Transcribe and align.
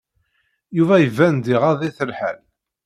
Yuba 0.77 0.95
iban-d 0.99 1.45
iɣaḍ-it 1.55 1.97
lḥal. 2.09 2.37